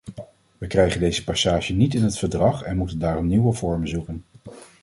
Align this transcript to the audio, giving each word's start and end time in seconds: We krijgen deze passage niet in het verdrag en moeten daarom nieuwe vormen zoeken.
We 0.57 0.67
krijgen 0.67 0.99
deze 0.99 1.23
passage 1.23 1.73
niet 1.73 1.93
in 1.93 2.03
het 2.03 2.17
verdrag 2.17 2.61
en 2.61 2.77
moeten 2.77 2.99
daarom 2.99 3.27
nieuwe 3.27 3.53
vormen 3.53 3.87
zoeken. 3.87 4.23